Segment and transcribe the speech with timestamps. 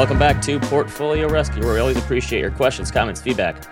[0.00, 3.62] Welcome back to Portfolio Rescue, where we always appreciate your questions, comments, feedback,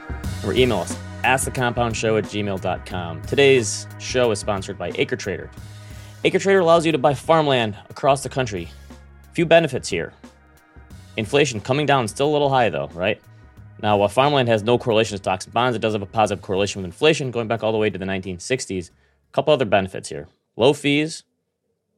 [0.45, 0.95] or email us.
[1.25, 3.23] At askthecompoundshow at gmail.com.
[3.23, 5.49] Today's show is sponsored by AcreTrader.
[6.27, 8.69] AcreTrader allows you to buy farmland across the country.
[9.33, 10.13] Few benefits here.
[11.17, 13.23] Inflation coming down, still a little high though, right?
[13.83, 16.43] Now, while farmland has no correlation to stocks and bonds, it does have a positive
[16.43, 18.91] correlation with inflation going back all the way to the 1960s.
[18.91, 21.23] A couple other benefits here low fees,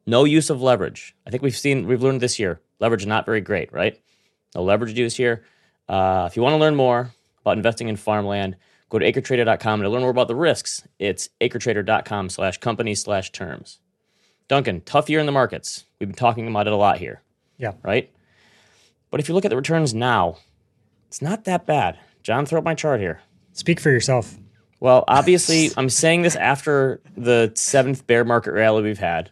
[0.07, 1.17] no use of leverage.
[1.27, 4.01] I think we've seen, we've learned this year, leverage not very great, right?
[4.55, 5.45] No leverage use here.
[5.89, 8.57] Uh, if you want to learn more about investing in farmland,
[8.89, 10.87] go to acretrader.com and to learn more about the risks.
[10.99, 13.81] It's acretrader.com slash company slash terms.
[14.49, 15.85] Duncan, tough year in the markets.
[15.99, 17.23] We've been talking about it a lot here.
[17.59, 17.75] Yeah.
[17.83, 18.11] Right?
[19.11, 20.39] But if you look at the returns now,
[21.09, 21.99] it's not that bad.
[22.23, 23.21] John, throw up my chart here.
[23.53, 24.37] Speak for yourself.
[24.79, 29.31] Well, obviously, I'm saying this after the seventh bear market rally we've had,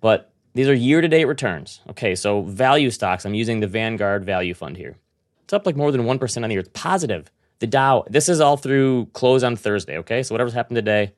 [0.00, 1.82] but these are year to date returns.
[1.90, 4.96] Okay, so value stocks, I'm using the Vanguard Value Fund here.
[5.44, 6.58] It's up like more than 1% on the year.
[6.58, 7.30] It's positive.
[7.60, 10.24] The Dow, this is all through close on Thursday, okay?
[10.24, 11.12] So whatever's happened today,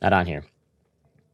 [0.00, 0.46] not on here.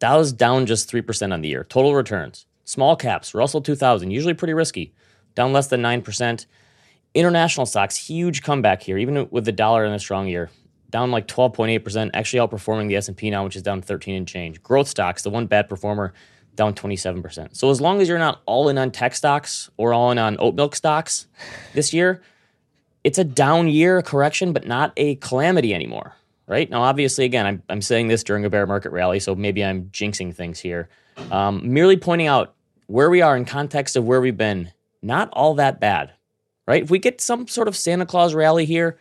[0.01, 1.63] Dow's down just 3% on the year.
[1.63, 2.47] Total returns.
[2.65, 4.93] Small caps, Russell 2000, usually pretty risky,
[5.37, 6.47] down less than 9%.
[7.15, 10.51] International stocks, huge comeback here, even with the dollar in a strong year.
[10.91, 14.61] Down like 12.8%, actually outperforming the S&P now, which is down 13 and change.
[14.61, 16.13] Growth stocks, the one bad performer,
[16.55, 17.57] down 27%.
[17.57, 20.37] So as long as you're not all in on tech stocks or all in on
[20.39, 21.27] oat milk stocks
[21.75, 22.23] this year,
[23.03, 26.15] it's a down year correction, but not a calamity anymore.
[26.47, 29.65] Right now, obviously, again, I'm, I'm saying this during a bear market rally, so maybe
[29.65, 30.91] I'm jinxing things here.
[31.31, 32.55] Um, merely pointing out
[32.87, 34.71] where we are in context of where we've been,
[35.03, 36.13] not all that bad
[36.67, 36.83] right?
[36.83, 38.99] If we get some sort of Santa Claus rally here,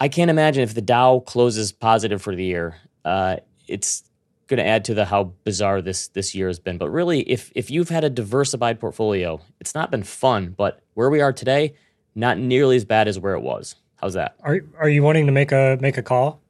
[0.00, 2.76] I can't imagine if the Dow closes positive for the year.
[3.04, 3.36] Uh,
[3.68, 4.02] it's
[4.48, 6.78] going to add to the how bizarre this this year has been.
[6.78, 10.54] But really, if if you've had a diversified portfolio, it's not been fun.
[10.56, 11.74] But where we are today,
[12.14, 13.76] not nearly as bad as where it was.
[13.96, 14.34] How's that?
[14.42, 16.40] Are are you wanting to make a make a call?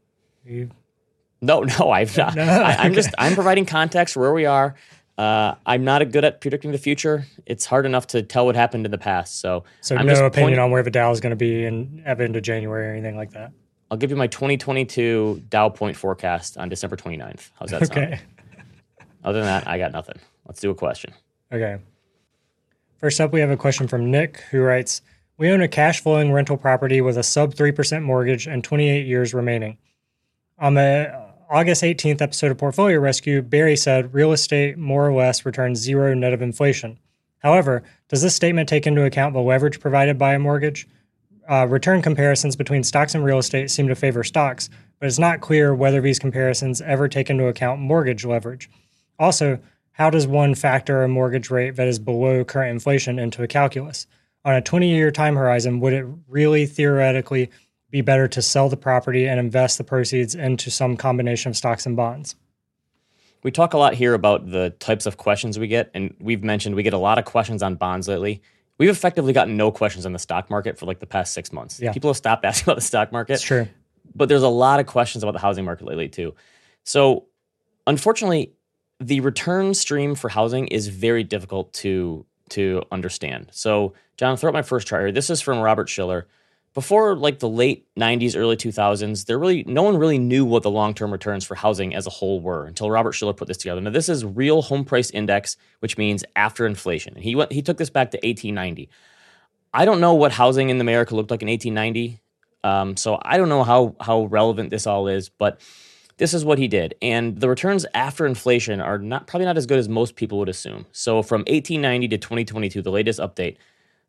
[0.44, 0.70] You...
[1.40, 2.34] No, no, I've not.
[2.34, 2.94] No, I, am okay.
[2.94, 4.74] just I'm providing context where we are.
[5.18, 7.26] Uh, I'm not good at predicting the future.
[7.44, 9.40] It's hard enough to tell what happened in the past.
[9.40, 12.02] So, So I'm no opinion pointing- on where the Dow is going to be in
[12.06, 13.52] at the end of January or anything like that.
[13.92, 17.50] I'll give you my 2022 Dow point forecast on December 29th.
[17.60, 17.98] How's that sound?
[17.98, 18.20] Okay.
[19.22, 20.16] Other than that, I got nothing.
[20.46, 21.12] Let's do a question.
[21.52, 21.76] Okay.
[22.96, 25.02] First up, we have a question from Nick who writes
[25.36, 29.34] We own a cash flowing rental property with a sub 3% mortgage and 28 years
[29.34, 29.76] remaining.
[30.58, 31.14] On the
[31.50, 36.14] August 18th episode of Portfolio Rescue, Barry said real estate more or less returns zero
[36.14, 36.98] net of inflation.
[37.40, 40.88] However, does this statement take into account the leverage provided by a mortgage?
[41.48, 44.70] Uh, return comparisons between stocks and real estate seem to favor stocks,
[45.00, 48.70] but it's not clear whether these comparisons ever take into account mortgage leverage.
[49.18, 49.58] Also,
[49.92, 54.06] how does one factor a mortgage rate that is below current inflation into a calculus?
[54.44, 57.50] On a 20 year time horizon, would it really theoretically
[57.90, 61.86] be better to sell the property and invest the proceeds into some combination of stocks
[61.86, 62.36] and bonds?
[63.42, 66.76] We talk a lot here about the types of questions we get, and we've mentioned
[66.76, 68.40] we get a lot of questions on bonds lately.
[68.78, 71.78] We've effectively gotten no questions on the stock market for like the past six months.
[71.80, 71.92] Yeah.
[71.92, 73.34] People have stopped asking about the stock market.
[73.34, 73.68] It's true.
[74.14, 76.34] but there's a lot of questions about the housing market lately too.
[76.84, 77.26] So,
[77.86, 78.52] unfortunately,
[78.98, 83.48] the return stream for housing is very difficult to to understand.
[83.52, 85.12] So, John, throw up my first chart here.
[85.12, 86.26] This is from Robert Shiller.
[86.74, 90.70] Before like the late 90s, early 2000s, there really no one really knew what the
[90.70, 93.80] long-term returns for housing as a whole were until Robert Shiller put this together.
[93.80, 97.14] Now, this is real home price index, which means after inflation.
[97.14, 98.88] And he went he took this back to 1890.
[99.74, 102.20] I don't know what housing in America looked like in 1890.
[102.64, 105.60] Um, so I don't know how how relevant this all is, but
[106.16, 106.94] this is what he did.
[107.02, 110.48] And the returns after inflation are not probably not as good as most people would
[110.48, 110.86] assume.
[110.92, 113.56] So from 1890 to 2022, the latest update,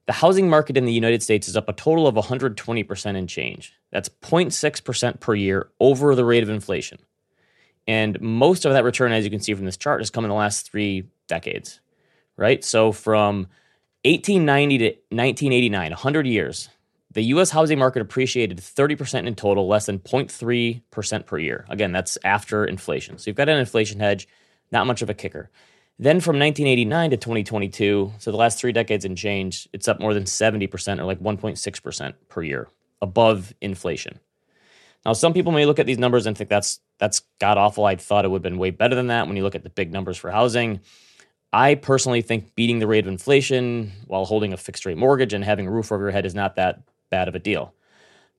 [0.06, 3.74] the housing market in the United States is up a total of 120% in change.
[3.92, 7.00] That's 0.6% per year over the rate of inflation.
[7.88, 10.30] And most of that return, as you can see from this chart, has come in
[10.30, 11.80] the last three decades,
[12.38, 12.64] right?
[12.64, 13.48] So from
[14.06, 16.70] 1890 to 1989, 100 years,
[17.12, 21.66] the US housing market appreciated 30% in total, less than 0.3% per year.
[21.70, 23.18] Again, that's after inflation.
[23.18, 24.28] So you've got an inflation hedge,
[24.72, 25.50] not much of a kicker.
[26.00, 30.14] Then from 1989 to 2022, so the last three decades and change, it's up more
[30.14, 32.68] than 70% or like 1.6% per year
[33.02, 34.20] above inflation.
[35.06, 37.86] Now, some people may look at these numbers and think that's that's god awful.
[37.86, 39.70] I thought it would have been way better than that when you look at the
[39.70, 40.80] big numbers for housing.
[41.52, 45.44] I personally think beating the rate of inflation while holding a fixed rate mortgage and
[45.44, 46.82] having a roof over your head is not that
[47.12, 47.74] bad of a deal.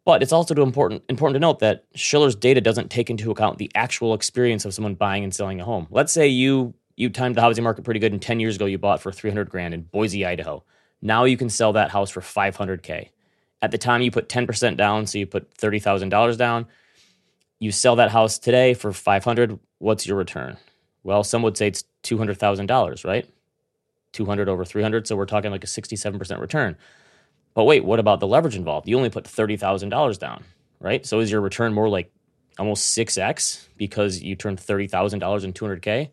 [0.04, 3.70] But it's also important important to note that Shiller's data doesn't take into account the
[3.74, 5.86] actual experience of someone buying and selling a home.
[5.90, 8.78] Let's say you you timed the housing market pretty good and 10 years ago you
[8.78, 10.64] bought for 300 grand in Boise, Idaho.
[11.02, 13.10] Now you can sell that house for 500K.
[13.62, 16.66] At the time, you put 10% down, so you put $30,000 down.
[17.58, 19.58] You sell that house today for 500.
[19.78, 20.58] What's your return?
[21.02, 23.26] Well, some would say it's $200,000, right?
[24.12, 25.06] 200 over 300.
[25.06, 26.76] So we're talking like a 67% return.
[27.54, 28.88] But wait, what about the leverage involved?
[28.88, 30.44] You only put $30,000 down,
[30.80, 31.06] right?
[31.06, 32.12] So is your return more like
[32.58, 36.10] almost 6x because you turned $30,000 in 200K?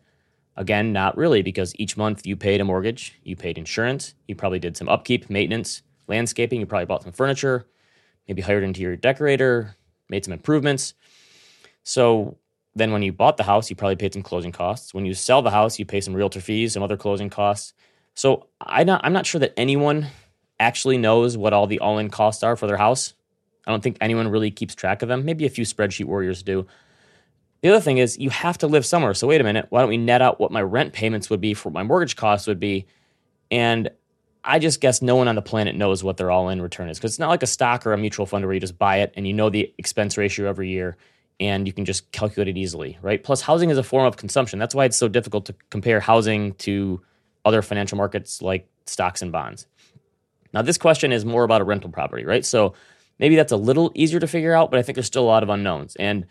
[0.56, 4.58] Again, not really, because each month you paid a mortgage, you paid insurance, you probably
[4.58, 7.66] did some upkeep, maintenance, landscaping, you probably bought some furniture,
[8.28, 9.76] maybe hired an interior decorator,
[10.10, 10.94] made some improvements.
[11.84, 12.36] So
[12.74, 14.92] then when you bought the house, you probably paid some closing costs.
[14.92, 17.72] When you sell the house, you pay some realtor fees, some other closing costs.
[18.14, 20.08] So I I'm not sure that anyone
[20.60, 23.14] actually knows what all the all in costs are for their house.
[23.66, 25.24] I don't think anyone really keeps track of them.
[25.24, 26.66] Maybe a few spreadsheet warriors do.
[27.62, 29.14] The other thing is you have to live somewhere.
[29.14, 31.54] So wait a minute, why don't we net out what my rent payments would be
[31.54, 32.86] for what my mortgage costs would be?
[33.50, 33.90] And
[34.44, 36.98] I just guess no one on the planet knows what their all in return is
[36.98, 39.12] because it's not like a stock or a mutual fund where you just buy it
[39.16, 40.96] and you know the expense ratio every year
[41.38, 43.22] and you can just calculate it easily, right?
[43.22, 44.58] Plus, housing is a form of consumption.
[44.58, 47.00] That's why it's so difficult to compare housing to
[47.44, 49.66] other financial markets like stocks and bonds.
[50.52, 52.44] Now, this question is more about a rental property, right?
[52.44, 52.74] So
[53.18, 55.42] maybe that's a little easier to figure out, but I think there's still a lot
[55.42, 55.96] of unknowns.
[55.96, 56.26] And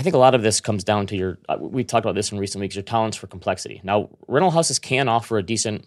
[0.00, 2.32] I think a lot of this comes down to your, uh, we talked about this
[2.32, 3.82] in recent weeks, your tolerance for complexity.
[3.84, 5.86] Now, rental houses can offer a decent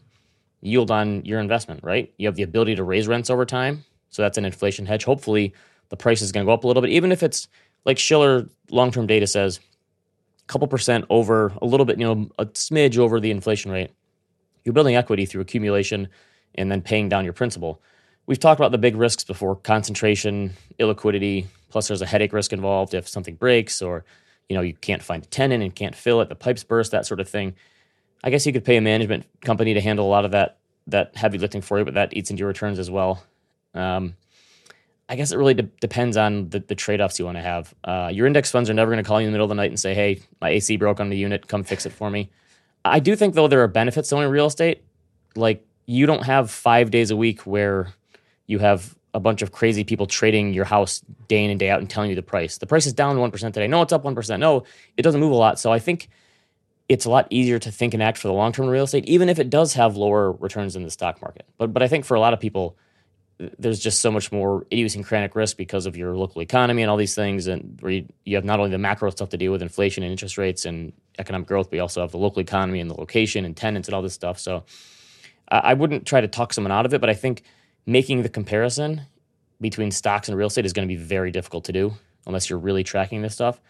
[0.61, 2.13] yield on your investment, right?
[2.19, 3.85] You have the ability to raise rents over time.
[4.11, 5.03] So that's an inflation hedge.
[5.03, 5.55] Hopefully,
[5.89, 7.47] the price is going to go up a little bit, even if it's
[7.85, 12.29] like Shiller long term data says, a couple percent over, a little bit, you know,
[12.37, 13.89] a smidge over the inflation rate.
[14.63, 16.07] You're building equity through accumulation
[16.53, 17.81] and then paying down your principal.
[18.27, 22.93] We've talked about the big risks before concentration, illiquidity, plus there's a headache risk involved
[22.93, 24.05] if something breaks or
[24.47, 27.05] you know you can't find a tenant and can't fill it, the pipes burst, that
[27.05, 27.55] sort of thing.
[28.23, 31.17] I guess you could pay a management company to handle a lot of that that
[31.17, 33.23] heavy lifting for you, but that eats into your returns as well.
[33.73, 34.15] Um,
[35.09, 37.73] I guess it really de- depends on the, the trade offs you want to have.
[37.83, 39.55] Uh, your index funds are never going to call you in the middle of the
[39.55, 42.29] night and say, "Hey, my AC broke on the unit, come fix it for me."
[42.85, 44.83] I do think though there are benefits to owning real estate.
[45.35, 47.93] Like you don't have five days a week where
[48.45, 51.79] you have a bunch of crazy people trading your house day in and day out
[51.79, 52.57] and telling you the price.
[52.57, 53.67] The price is down 1% today.
[53.67, 54.39] No, it's up 1%.
[54.39, 54.63] No,
[54.97, 55.59] it doesn't move a lot.
[55.59, 56.09] So I think
[56.89, 59.29] it's a lot easier to think and act for the long term real estate, even
[59.29, 61.45] if it does have lower returns in the stock market.
[61.57, 62.77] But, but I think for a lot of people,
[63.59, 67.15] there's just so much more idiosyncratic risk because of your local economy and all these
[67.15, 67.47] things.
[67.47, 70.11] And where you, you have not only the macro stuff to deal with, inflation and
[70.11, 73.45] interest rates and economic growth, but you also have the local economy and the location
[73.45, 74.39] and tenants and all this stuff.
[74.39, 74.63] So
[75.47, 77.43] I wouldn't try to talk someone out of it, but I think
[77.85, 79.01] making the comparison
[79.61, 81.93] between stocks and real estate is going to be very difficult to do
[82.25, 83.61] unless you're really tracking this stuff.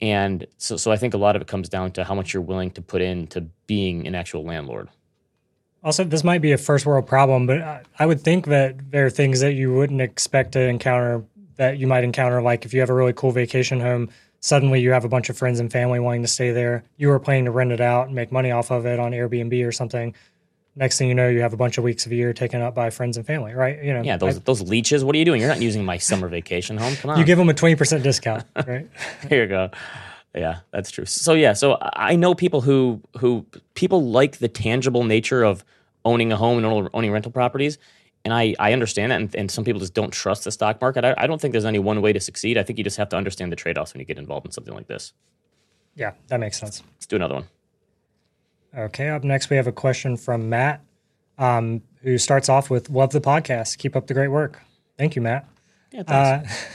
[0.00, 2.42] And so, so I think a lot of it comes down to how much you're
[2.42, 4.88] willing to put into being an actual landlord.
[5.82, 9.10] Also, this might be a first world problem, but I would think that there are
[9.10, 11.24] things that you wouldn't expect to encounter
[11.56, 12.42] that you might encounter.
[12.42, 14.10] Like if you have a really cool vacation home,
[14.40, 16.84] suddenly you have a bunch of friends and family wanting to stay there.
[16.98, 19.66] You were planning to rent it out and make money off of it on Airbnb
[19.66, 20.14] or something
[20.76, 22.74] next thing you know, you have a bunch of weeks of a year taken up
[22.74, 23.82] by friends and family, right?
[23.82, 25.02] You know, yeah, those I, those leeches.
[25.02, 25.40] What are you doing?
[25.40, 26.94] You're not using my summer vacation home.
[26.96, 28.88] Come on, you give them a twenty percent discount, right?
[29.28, 29.70] Here you go.
[30.34, 31.06] Yeah, that's true.
[31.06, 35.64] So yeah, so I know people who who people like the tangible nature of
[36.04, 37.78] owning a home and owning rental properties.
[38.24, 41.04] And I, I understand that, and, and some people just don't trust the stock market.
[41.04, 42.58] I, I don't think there's any one way to succeed.
[42.58, 44.50] I think you just have to understand the trade offs when you get involved in
[44.50, 45.12] something like this.
[45.94, 46.82] Yeah, that makes sense.
[46.96, 47.44] Let's do another one.
[48.76, 50.82] Okay, up next we have a question from Matt,
[51.38, 53.78] um, who starts off with "Love the podcast.
[53.78, 54.62] Keep up the great work."
[54.98, 55.48] Thank you, Matt.
[55.92, 56.52] Yeah, thanks.
[56.52, 56.66] Uh,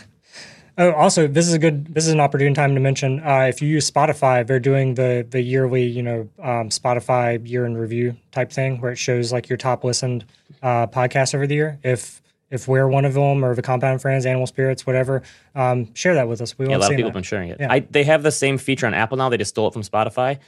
[0.78, 1.94] oh, also, this is a good.
[1.94, 5.26] This is an opportune time to mention uh, if you use Spotify, they're doing the
[5.30, 9.50] the yearly, you know, um, Spotify year in review type thing, where it shows like
[9.50, 10.26] your top listened
[10.64, 11.80] uh, podcasts over the year.
[11.84, 15.24] If if we're one of them or the Compound Friends, Animal Spirits, whatever,
[15.56, 16.58] um, share that with us.
[16.58, 17.58] We yeah, a lot of people have been sharing it.
[17.60, 17.72] Yeah.
[17.72, 19.30] I, they have the same feature on Apple now.
[19.30, 20.40] They just stole it from Spotify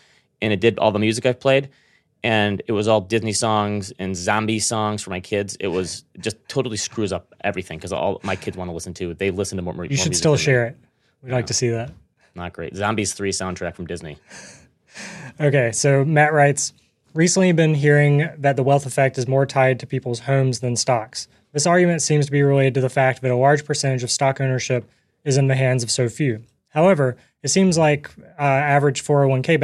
[0.42, 1.70] and it did all the music I've played.
[2.26, 5.58] And it was all Disney songs and zombie songs for my kids.
[5.60, 9.14] It was just totally screws up everything because all my kids want to listen to.
[9.14, 9.74] They listen to more.
[9.74, 10.78] You more should still share it.
[11.22, 11.92] We'd like to see that.
[12.36, 12.76] Not great.
[12.76, 14.18] Zombies three soundtrack from Disney.
[15.40, 16.74] okay, so Matt writes.
[17.14, 21.28] Recently, been hearing that the wealth effect is more tied to people's homes than stocks.
[21.52, 24.42] This argument seems to be related to the fact that a large percentage of stock
[24.42, 24.90] ownership
[25.24, 26.44] is in the hands of so few.
[26.74, 29.60] However, it seems like uh, average 401k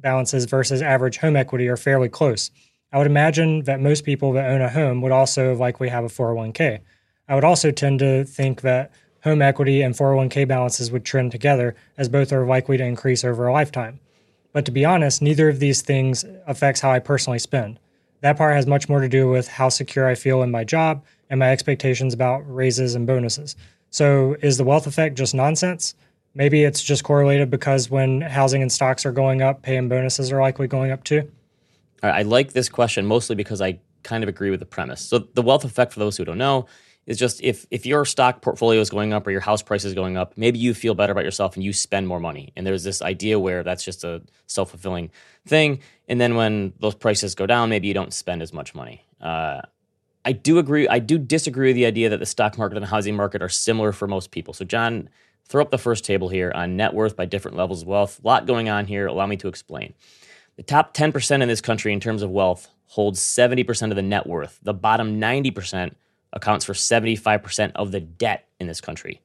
[0.00, 2.50] balances versus average home equity are fairly close.
[2.90, 6.08] I would imagine that most people that own a home would also likely have a
[6.08, 6.80] 401k.
[7.28, 8.92] I would also tend to think that
[9.24, 13.46] home equity and 401k balances would trend together as both are likely to increase over
[13.46, 14.00] a lifetime.
[14.52, 17.80] But to be honest, neither of these things affects how I personally spend.
[18.20, 21.04] That part has much more to do with how secure I feel in my job
[21.28, 23.56] and my expectations about raises and bonuses.
[23.90, 25.94] So, is the wealth effect just nonsense?
[26.34, 30.32] Maybe it's just correlated because when housing and stocks are going up, pay and bonuses
[30.32, 31.30] are likely going up too.
[32.02, 35.00] I like this question mostly because I kind of agree with the premise.
[35.00, 36.66] So, the wealth effect, for those who don't know,
[37.06, 39.94] is just if if your stock portfolio is going up or your house price is
[39.94, 42.52] going up, maybe you feel better about yourself and you spend more money.
[42.56, 45.10] And there's this idea where that's just a self fulfilling
[45.46, 45.80] thing.
[46.08, 49.04] And then when those prices go down, maybe you don't spend as much money.
[49.20, 49.62] Uh,
[50.24, 50.88] I do agree.
[50.88, 53.48] I do disagree with the idea that the stock market and the housing market are
[53.48, 54.54] similar for most people.
[54.54, 55.10] So, John,
[55.48, 58.20] throw up the first table here on net worth by different levels of wealth.
[58.22, 59.06] A lot going on here.
[59.06, 59.94] Allow me to explain.
[60.56, 64.26] The top 10% in this country in terms of wealth holds 70% of the net
[64.26, 64.58] worth.
[64.62, 65.94] The bottom 90%
[66.32, 69.20] accounts for 75% of the debt in this country,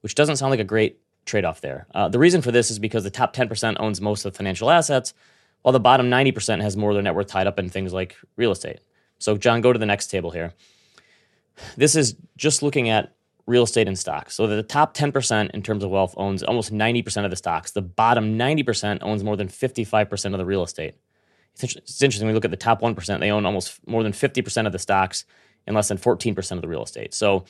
[0.00, 1.86] which doesn't sound like a great trade off there.
[1.94, 4.70] Uh, the reason for this is because the top 10% owns most of the financial
[4.70, 5.14] assets,
[5.62, 8.16] while the bottom 90% has more of their net worth tied up in things like
[8.36, 8.80] real estate.
[9.18, 10.54] So, John, go to the next table here.
[11.76, 13.12] This is just looking at
[13.48, 14.34] real estate and stocks.
[14.34, 17.72] So, the top 10% in terms of wealth owns almost 90% of the stocks.
[17.72, 20.94] The bottom 90% owns more than 55% of the real estate.
[21.60, 22.28] It's, interesting.
[22.28, 25.24] We look at the top 1%, they own almost more than 50% of the stocks
[25.66, 27.14] and less than 14% of the real estate.
[27.14, 27.44] So,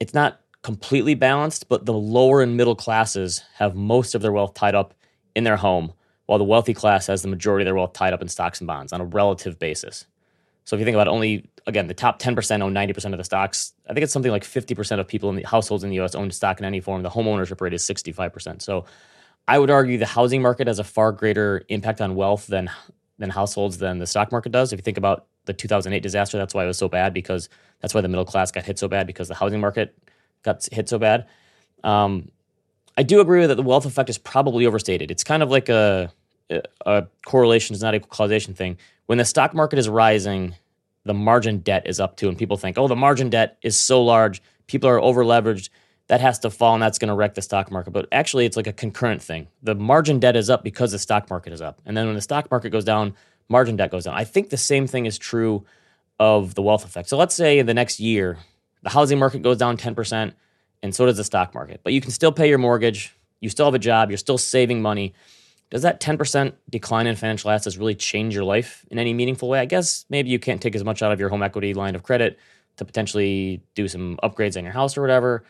[0.00, 4.54] it's not completely balanced, but the lower and middle classes have most of their wealth
[4.54, 4.94] tied up
[5.34, 5.92] in their home,
[6.26, 8.66] while the wealthy class has the majority of their wealth tied up in stocks and
[8.66, 10.04] bonds on a relative basis.
[10.64, 13.24] So if you think about it, only again the top 10% own 90% of the
[13.24, 13.72] stocks.
[13.88, 16.30] I think it's something like 50% of people in the households in the US own
[16.32, 17.02] stock in any form.
[17.02, 18.62] The home ownership rate is 65%.
[18.62, 18.86] So
[19.46, 22.70] I would argue the housing market has a far greater impact on wealth than
[23.18, 24.72] than households than the stock market does.
[24.72, 27.48] If you think about the 2008 disaster, that's why it was so bad because
[27.80, 29.96] that's why the middle class got hit so bad because the housing market
[30.42, 31.26] got hit so bad.
[31.82, 32.30] Um,
[32.96, 35.10] I do agree that the wealth effect is probably overstated.
[35.10, 36.12] It's kind of like a
[36.86, 40.54] a correlation is not a causation thing when the stock market is rising,
[41.08, 42.28] the margin debt is up to.
[42.28, 45.70] And people think, oh, the margin debt is so large, people are over leveraged,
[46.08, 47.92] that has to fall and that's going to wreck the stock market.
[47.92, 49.48] But actually, it's like a concurrent thing.
[49.62, 51.80] The margin debt is up because the stock market is up.
[51.86, 53.14] And then when the stock market goes down,
[53.48, 54.14] margin debt goes down.
[54.14, 55.64] I think the same thing is true
[56.20, 57.08] of the wealth effect.
[57.08, 58.36] So let's say in the next year,
[58.82, 60.34] the housing market goes down 10%,
[60.82, 61.80] and so does the stock market.
[61.82, 64.82] But you can still pay your mortgage, you still have a job, you're still saving
[64.82, 65.14] money
[65.70, 69.60] does that 10% decline in financial assets really change your life in any meaningful way?
[69.60, 72.02] I guess maybe you can't take as much out of your home equity line of
[72.02, 72.38] credit
[72.78, 75.44] to potentially do some upgrades in your house or whatever.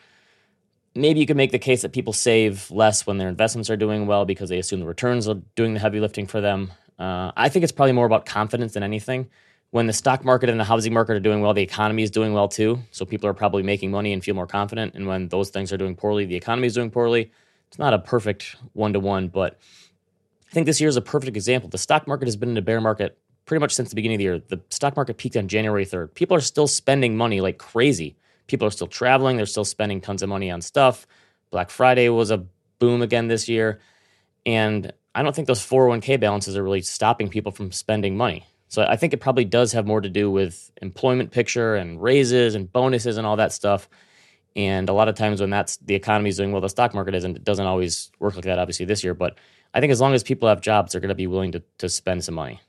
[0.95, 4.07] Maybe you could make the case that people save less when their investments are doing
[4.07, 6.71] well because they assume the returns are doing the heavy lifting for them.
[6.97, 9.29] Uh, I think it's probably more about confidence than anything.
[9.71, 12.33] When the stock market and the housing market are doing well, the economy is doing
[12.33, 12.79] well too.
[12.91, 14.95] So people are probably making money and feel more confident.
[14.95, 17.31] And when those things are doing poorly, the economy is doing poorly.
[17.67, 19.59] It's not a perfect one to one, but
[20.49, 21.69] I think this year is a perfect example.
[21.69, 24.19] The stock market has been in a bear market pretty much since the beginning of
[24.19, 24.39] the year.
[24.39, 26.13] The stock market peaked on January 3rd.
[26.13, 28.15] People are still spending money like crazy.
[28.47, 31.05] People are still traveling, they're still spending tons of money on stuff.
[31.51, 32.45] Black Friday was a
[32.79, 33.79] boom again this year.
[34.45, 38.45] And I don't think those 401k balances are really stopping people from spending money.
[38.69, 42.55] So I think it probably does have more to do with employment picture and raises
[42.55, 43.89] and bonuses and all that stuff.
[44.55, 47.15] And a lot of times when that's the economy is doing well, the stock market
[47.15, 47.35] isn't.
[47.35, 49.13] It doesn't always work like that, obviously, this year.
[49.13, 49.37] But
[49.73, 51.89] I think as long as people have jobs, they're going to be willing to, to
[51.89, 52.59] spend some money.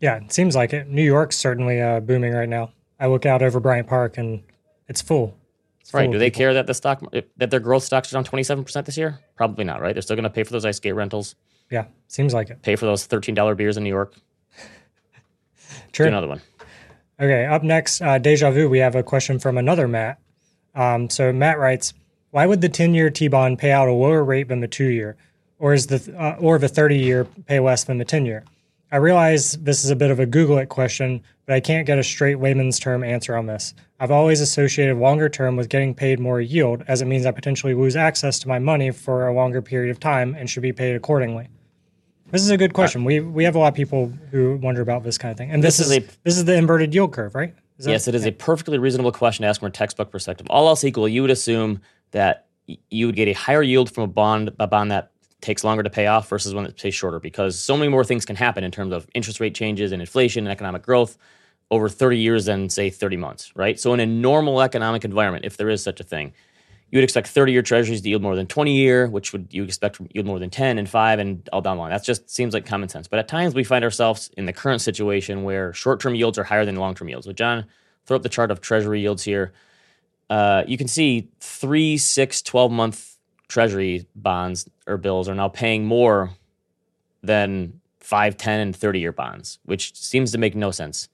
[0.00, 0.88] Yeah, it seems like it.
[0.88, 2.72] New York's certainly uh, booming right now.
[2.98, 4.42] I look out over Bryant Park and
[4.88, 5.38] it's full.
[5.80, 6.10] It's right.
[6.10, 8.86] Do they care that the stock that their growth stocks are down twenty seven percent
[8.86, 9.18] this year?
[9.36, 9.80] Probably not.
[9.80, 9.94] Right.
[9.94, 11.34] They're still going to pay for those ice skate rentals.
[11.70, 12.62] Yeah, seems like it.
[12.62, 14.14] Pay for those thirteen dollar beers in New York.
[15.92, 16.06] True.
[16.06, 16.40] Do another one.
[17.20, 17.46] Okay.
[17.46, 18.68] Up next, uh, deja vu.
[18.68, 20.20] We have a question from another Matt.
[20.74, 21.94] Um, so Matt writes,
[22.30, 24.88] "Why would the ten year T bond pay out a lower rate than the two
[24.88, 25.16] year?
[25.62, 28.44] Or is the uh, or the 30 year pay less than the 10 year?
[28.90, 31.98] I realize this is a bit of a Google it question, but I can't get
[31.98, 33.72] a straight layman's term answer on this.
[34.00, 37.74] I've always associated longer term with getting paid more yield, as it means I potentially
[37.74, 40.94] lose access to my money for a longer period of time and should be paid
[40.94, 41.48] accordingly.
[42.32, 43.04] This is a good question.
[43.04, 45.62] We we have a lot of people who wonder about this kind of thing, and
[45.62, 47.54] this, this is, is, a this is the inverted yield curve, right?
[47.78, 50.46] That, yes, it is a perfectly reasonable question to ask from a textbook perspective.
[50.50, 54.08] All else equal, you would assume that you would get a higher yield from a
[54.08, 55.11] bond a bond that
[55.42, 58.24] takes longer to pay off versus one that pays shorter because so many more things
[58.24, 61.18] can happen in terms of interest rate changes and inflation and economic growth
[61.70, 63.78] over 30 years than say 30 months, right?
[63.78, 66.32] So in a normal economic environment, if there is such a thing,
[66.90, 69.64] you would expect 30 year treasuries to yield more than 20 year, which would you
[69.64, 71.90] expect yield more than 10 and 5 and all down the line.
[71.90, 73.08] That just seems like common sense.
[73.08, 76.44] But at times we find ourselves in the current situation where short term yields are
[76.44, 77.26] higher than long term yields.
[77.26, 77.64] So John,
[78.06, 79.52] throw up the chart of treasury yields here.
[80.28, 83.11] Uh, you can see three, six, 12 month
[83.52, 86.30] treasury bonds or bills are now paying more
[87.22, 91.08] than 5, 10, and 30 year bonds, which seems to make no sense.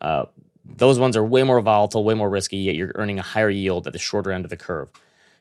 [0.00, 0.24] Uh,
[0.64, 3.86] those ones are way more volatile, way more risky, yet you're earning a higher yield
[3.86, 4.88] at the shorter end of the curve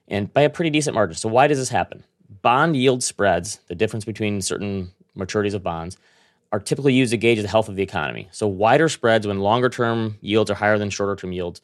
[0.09, 1.15] and by a pretty decent margin.
[1.15, 2.03] So, why does this happen?
[2.41, 5.95] Bond yield spreads, the difference between certain maturities of bonds,
[6.51, 8.27] are typically used to gauge the health of the economy.
[8.31, 11.62] So, wider spreads when longer term yields are higher than shorter term yields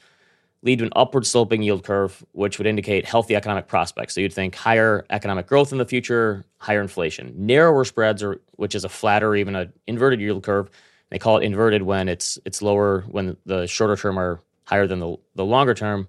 [0.61, 4.15] lead to an upward sloping yield curve, which would indicate healthy economic prospects.
[4.15, 7.33] So, you'd think higher economic growth in the future, higher inflation.
[7.35, 10.69] Narrower spreads, are, which is a flatter even an inverted yield curve,
[11.09, 14.99] they call it inverted when it's it's lower when the shorter term are higher than
[14.99, 16.07] the, the longer term.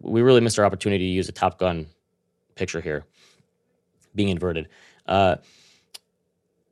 [0.00, 1.86] We really missed our opportunity to use a Top Gun
[2.54, 3.04] picture here,
[4.14, 4.68] being inverted.
[5.06, 5.36] Uh,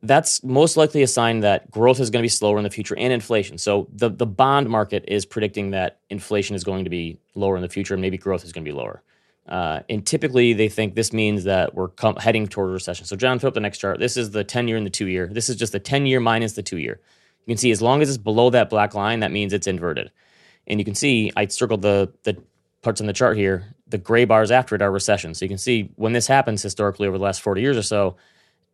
[0.03, 2.97] that's most likely a sign that growth is going to be slower in the future
[2.97, 3.59] and inflation.
[3.59, 7.63] So the the bond market is predicting that inflation is going to be lower in
[7.63, 9.03] the future and maybe growth is going to be lower.
[9.49, 13.07] Uh, and typically they think this means that we're com- heading toward a recession.
[13.07, 13.99] So John, throw up the next chart.
[13.99, 15.27] This is the 10 year and the two year.
[15.27, 17.01] This is just the 10 year minus the two year.
[17.47, 20.11] You can see as long as it's below that black line, that means it's inverted.
[20.67, 22.37] And you can see I circled the the
[22.83, 23.75] parts on the chart here.
[23.89, 25.35] The gray bars after it are recession.
[25.35, 28.17] So you can see when this happens historically over the last 40 years or so,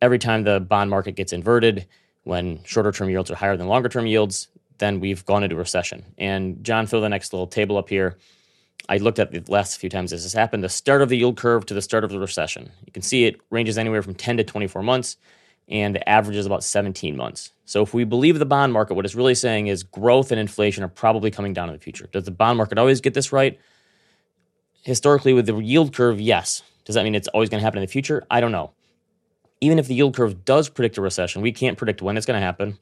[0.04, 1.87] every time the bond market gets inverted,
[2.23, 6.04] when shorter term yields are higher than longer term yields, then we've gone into recession.
[6.18, 8.18] And John, throw the next little table up here.
[8.88, 11.37] I looked at the last few times this has happened, the start of the yield
[11.37, 12.70] curve to the start of the recession.
[12.84, 15.16] You can see it ranges anywhere from 10 to 24 months
[15.68, 17.52] and the average is about 17 months.
[17.64, 20.84] So if we believe the bond market, what it's really saying is growth and inflation
[20.84, 22.06] are probably coming down in the future.
[22.12, 23.58] Does the bond market always get this right?
[24.82, 26.62] Historically, with the yield curve, yes.
[26.84, 28.26] Does that mean it's always going to happen in the future?
[28.30, 28.73] I don't know.
[29.64, 32.38] Even if the yield curve does predict a recession, we can't predict when it's going
[32.38, 32.78] to happen,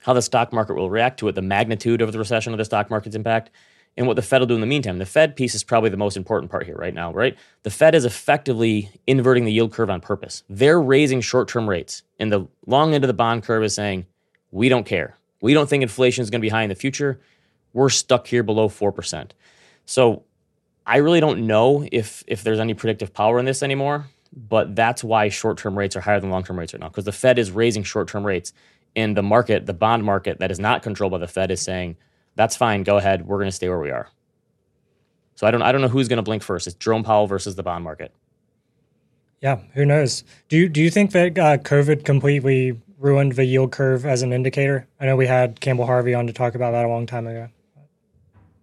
[0.00, 2.64] how the stock market will react to it, the magnitude of the recession of the
[2.64, 3.50] stock market's impact,
[3.96, 4.98] and what the Fed will do in the meantime.
[4.98, 7.38] The Fed piece is probably the most important part here right now, right?
[7.62, 10.42] The Fed is effectively inverting the yield curve on purpose.
[10.48, 14.06] They're raising short term rates, and the long end of the bond curve is saying,
[14.50, 15.16] we don't care.
[15.40, 17.20] We don't think inflation is going to be high in the future.
[17.72, 19.30] We're stuck here below 4%.
[19.86, 20.24] So
[20.84, 25.02] I really don't know if, if there's any predictive power in this anymore, but that's
[25.02, 27.38] why short term rates are higher than long term rates right now, because the Fed
[27.38, 28.52] is raising short term rates.
[28.96, 31.96] And the market, the bond market that is not controlled by the Fed, is saying,
[32.34, 32.82] that's fine.
[32.82, 33.26] Go ahead.
[33.26, 34.08] We're going to stay where we are.
[35.36, 36.66] So I don't I don't know who's going to blink first.
[36.66, 38.12] It's Jerome Powell versus the bond market.
[39.40, 40.22] Yeah, who knows?
[40.48, 44.34] Do you, do you think that uh, COVID completely ruined the yield curve as an
[44.34, 44.86] indicator?
[45.00, 47.48] I know we had Campbell Harvey on to talk about that a long time ago.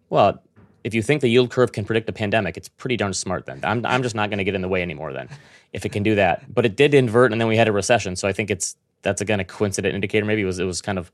[0.10, 0.44] Well,
[0.88, 3.60] if you think the yield curve can predict a pandemic, it's pretty darn smart then.
[3.64, 5.28] I'm, I'm just not going to get in the way anymore then
[5.74, 6.52] if it can do that.
[6.54, 8.16] But it did invert and then we had a recession.
[8.16, 10.26] So I think it's that's again a coincident indicator.
[10.26, 11.12] Maybe it was it was kind of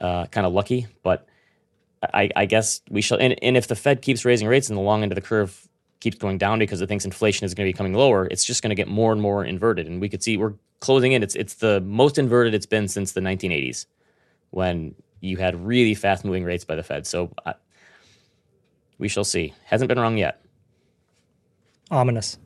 [0.00, 1.26] uh, kind of lucky, but
[2.14, 3.18] I, I guess we shall.
[3.18, 5.68] And, and if the Fed keeps raising rates and the long end of the curve
[5.98, 8.62] keeps going down because it thinks inflation is going to be coming lower, it's just
[8.62, 9.88] going to get more and more inverted.
[9.88, 11.24] And we could see we're closing in.
[11.24, 13.86] It's it's the most inverted it's been since the 1980s,
[14.50, 17.04] when you had really fast moving rates by the Fed.
[17.04, 17.54] So I,
[19.02, 19.52] we shall see.
[19.64, 20.40] Hasn't been wrong yet.
[21.90, 22.38] Ominous.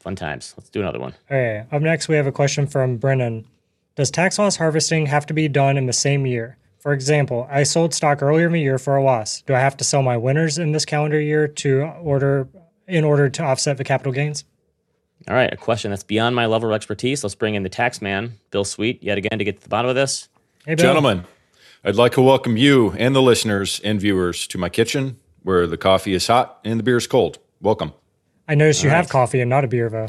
[0.00, 0.54] Fun times.
[0.56, 1.14] Let's do another one.
[1.26, 1.64] Okay.
[1.70, 3.46] Up next, we have a question from Brennan.
[3.94, 6.58] Does tax loss harvesting have to be done in the same year?
[6.80, 9.42] For example, I sold stock earlier in the year for a loss.
[9.42, 12.48] Do I have to sell my winners in this calendar year to order
[12.88, 14.44] in order to offset the capital gains?
[15.28, 17.22] All right, a question that's beyond my level of expertise.
[17.22, 19.88] Let's bring in the tax man, Bill Sweet, yet again to get to the bottom
[19.88, 20.28] of this.
[20.66, 21.24] Hey, Gentlemen,
[21.84, 25.76] I'd like to welcome you and the listeners and viewers to my kitchen where the
[25.76, 27.38] coffee is hot and the beer is cold.
[27.60, 27.92] Welcome.
[28.48, 30.08] I noticed you have coffee and not a beer, though.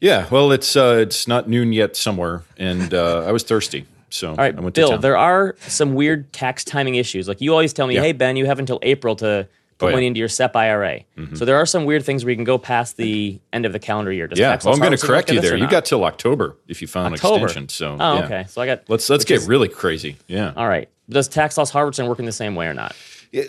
[0.00, 3.84] Yeah, well, it's uh, it's not noon yet somewhere, and uh, I was thirsty.
[4.10, 7.28] So, all right, I went Bill, there are some weird tax timing issues.
[7.28, 8.02] Like you always tell me, yeah.
[8.02, 9.94] hey Ben, you have until April to put oh, yeah.
[9.96, 11.00] money into your SEP IRA.
[11.16, 11.34] Mm-hmm.
[11.36, 13.78] So there are some weird things where you can go past the end of the
[13.78, 14.26] calendar year.
[14.26, 15.56] Does yeah, well, I'm going to correct you there.
[15.56, 17.68] You got till October if you found an extension.
[17.68, 18.24] So, oh, yeah.
[18.24, 18.44] okay.
[18.48, 18.88] So I got.
[18.88, 20.16] Let's let's get is, really crazy.
[20.26, 20.52] Yeah.
[20.56, 20.88] All right.
[21.08, 22.94] Does tax loss harvesting work in the same way or not?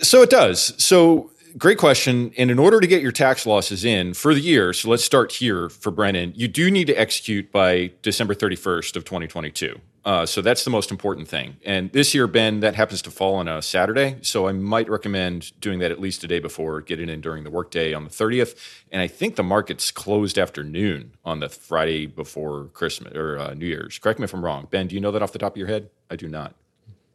[0.02, 0.74] So it does.
[0.84, 2.34] So great question.
[2.38, 5.34] And in order to get your tax losses in for the year, so let's start
[5.34, 9.80] here for Brennan, you do need to execute by December 31st of 2022.
[10.06, 11.58] Uh, so that's the most important thing.
[11.66, 14.18] And this year, Ben, that happens to fall on a Saturday.
[14.22, 17.44] So I might recommend doing that at least a day before, get it in during
[17.44, 18.56] the workday on the 30th.
[18.92, 23.68] And I think the market's closed afternoon on the Friday before Christmas or uh, New
[23.68, 24.00] Year's.
[24.00, 24.68] Correct me if I'm wrong.
[24.72, 25.90] Ben, do you know that off the top of your head?
[26.10, 26.56] I do not.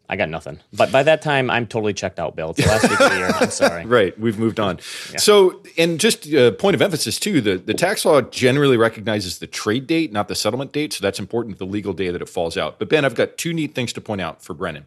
[0.09, 0.61] I got nothing.
[0.73, 2.51] But by that time, I'm totally checked out, Bill.
[2.51, 3.31] It's the last week of the year.
[3.35, 3.85] I'm sorry.
[3.95, 4.19] Right.
[4.19, 4.81] We've moved on.
[5.12, 5.19] Yeah.
[5.19, 9.47] So, and just a point of emphasis, too, the, the tax law generally recognizes the
[9.47, 10.93] trade date, not the settlement date.
[10.93, 12.79] So that's important, the legal day that it falls out.
[12.79, 14.87] But, Ben, I've got two neat things to point out for Brennan.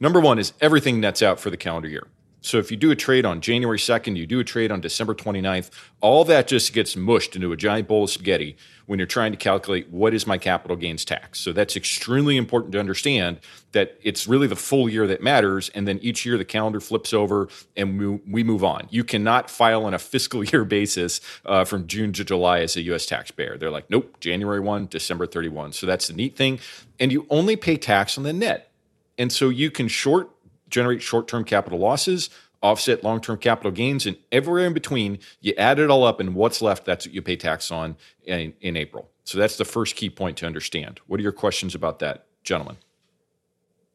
[0.00, 2.06] Number one is everything nets out for the calendar year.
[2.42, 5.14] So if you do a trade on January 2nd, you do a trade on December
[5.14, 9.30] 29th, all that just gets mushed into a giant bowl of spaghetti when you're trying
[9.30, 11.38] to calculate what is my capital gains tax.
[11.38, 13.38] So that's extremely important to understand
[13.70, 15.68] that it's really the full year that matters.
[15.70, 18.88] And then each year the calendar flips over and we, we move on.
[18.90, 22.82] You cannot file on a fiscal year basis uh, from June to July as a
[22.82, 23.56] US taxpayer.
[23.56, 25.72] They're like, nope, January 1, December 31.
[25.72, 26.58] So that's the neat thing.
[26.98, 28.72] And you only pay tax on the net.
[29.16, 30.30] And so you can short
[30.72, 32.30] generate short-term capital losses,
[32.62, 36.60] offset long-term capital gains, and everywhere in between, you add it all up, and what's
[36.60, 39.10] left, that's what you pay tax on in, in April.
[39.24, 41.00] So that's the first key point to understand.
[41.06, 42.78] What are your questions about that, gentlemen?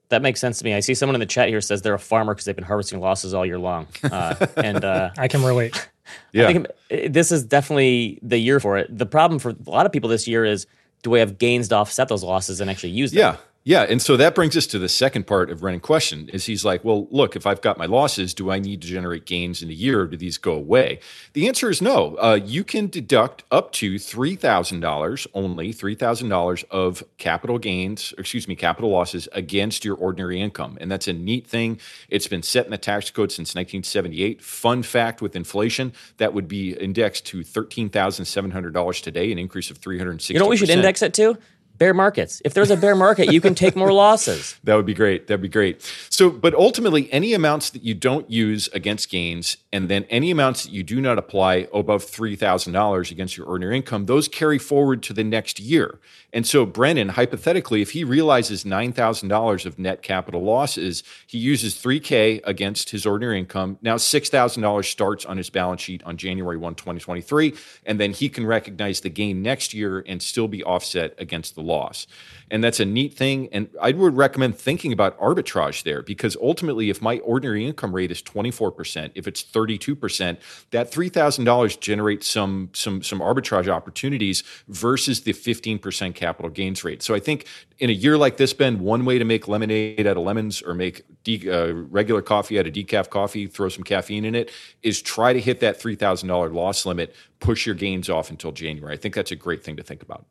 [0.10, 0.74] That makes sense to me.
[0.74, 3.02] I see someone in the chat here says they're a farmer because they've been harvesting
[3.02, 5.90] losses all year long, uh, and uh, I can relate.
[6.32, 6.48] Yeah.
[6.48, 6.68] I think
[7.12, 8.96] this is definitely the year for it.
[8.96, 10.66] The problem for a lot of people this year is
[11.04, 13.20] do we have gains to offset those losses and actually use them?
[13.20, 13.38] Yeah.
[13.68, 16.64] Yeah, and so that brings us to the second part of Brennan question is he's
[16.64, 19.70] like, well, look, if I've got my losses, do I need to generate gains in
[19.70, 21.02] a year or do these go away?
[21.34, 22.16] The answer is no.
[22.16, 28.90] Uh, you can deduct up to $3,000, only $3,000 of capital gains, excuse me, capital
[28.90, 30.78] losses against your ordinary income.
[30.80, 31.82] And that's a neat thing.
[32.08, 34.42] It's been set in the tax code since 1978.
[34.42, 40.34] Fun fact with inflation, that would be indexed to $13,700 today, an increase of 360
[40.34, 41.38] You know what we should index it to?
[41.78, 42.42] Bear markets.
[42.44, 44.56] If there's a bear market, you can take more losses.
[44.64, 45.28] That would be great.
[45.28, 45.82] That'd be great.
[46.10, 50.64] So, but ultimately, any amounts that you don't use against gains, and then any amounts
[50.64, 55.14] that you do not apply above $3,000 against your ordinary income, those carry forward to
[55.14, 56.00] the next year.
[56.34, 62.42] And so, Brennan, hypothetically, if he realizes $9,000 of net capital losses, he uses 3K
[62.44, 63.78] against his ordinary income.
[63.82, 67.54] Now, $6,000 starts on his balance sheet on January 1, 2023.
[67.86, 71.62] And then he can recognize the gain next year and still be offset against the
[71.68, 72.08] loss.
[72.50, 73.50] And that's a neat thing.
[73.52, 78.10] And I would recommend thinking about arbitrage there because ultimately, if my ordinary income rate
[78.10, 80.38] is 24%, if it's 32%,
[80.72, 87.04] that $3,000 generates some, some, some arbitrage opportunities versus the 15% capital gains rate.
[87.04, 87.46] So I think
[87.80, 90.74] in a year like this, Ben, one way to make lemonade out of lemons or
[90.74, 94.52] make de- uh, regular coffee out of decaf coffee, throw some caffeine in it,
[94.84, 98.94] is try to hit that $3,000 loss limit, push your gains off until January.
[98.94, 100.26] I think that's a great thing to think about.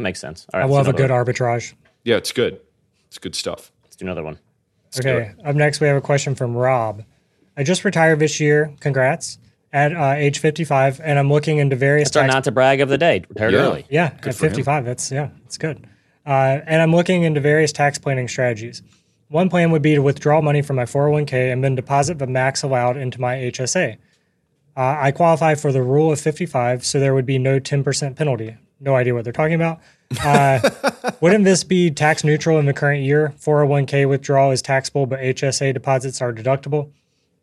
[0.00, 0.46] That makes sense.
[0.52, 1.24] All right, I love a good one.
[1.24, 1.74] arbitrage.
[2.04, 2.58] Yeah, it's good.
[3.08, 3.70] It's good stuff.
[3.84, 4.38] Let's do another one.
[4.84, 5.32] Let's okay.
[5.44, 7.04] Up next, we have a question from Rob.
[7.54, 8.74] I just retired this year.
[8.80, 9.38] Congrats.
[9.72, 12.08] At uh, age 55, and I'm looking into various.
[12.08, 13.22] That's our not to brag of the day.
[13.28, 13.58] Retired yeah.
[13.60, 13.86] early.
[13.88, 14.78] Yeah, good at 55.
[14.78, 14.84] Him.
[14.84, 15.86] That's yeah, it's good.
[16.26, 18.82] Uh, and I'm looking into various tax planning strategies.
[19.28, 22.64] One plan would be to withdraw money from my 401k and then deposit the max
[22.64, 23.96] allowed into my HSA.
[24.76, 28.56] Uh, I qualify for the rule of 55, so there would be no 10% penalty
[28.80, 29.80] no idea what they're talking about.
[30.24, 30.60] Uh,
[31.20, 33.34] wouldn't this be tax neutral in the current year?
[33.38, 36.90] 401k withdrawal is taxable, but HSA deposits are deductible.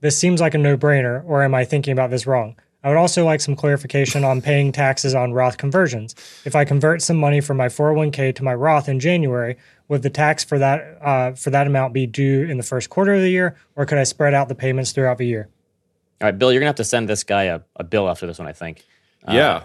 [0.01, 2.55] This seems like a no brainer, or am I thinking about this wrong?
[2.83, 6.13] I would also like some clarification on paying taxes on Roth conversions.
[6.45, 10.09] If I convert some money from my 401k to my Roth in January, would the
[10.09, 13.29] tax for that uh, for that amount be due in the first quarter of the
[13.29, 15.49] year, or could I spread out the payments throughout the year?
[16.21, 18.39] All right, Bill, you're gonna have to send this guy a, a bill after this
[18.39, 18.85] one, I think.
[19.27, 19.63] Yeah.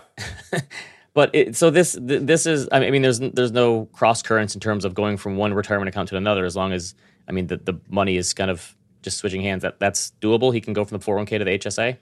[0.52, 0.58] Uh,
[1.14, 4.84] But it, so this this is I mean there's there's no cross currents in terms
[4.84, 6.94] of going from one retirement account to another as long as
[7.28, 10.54] I mean the, the money is kind of just switching hands that that's doable.
[10.54, 11.98] He can go from the 401k to the HSA.